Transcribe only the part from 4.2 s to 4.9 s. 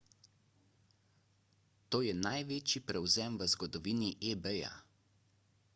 ebaya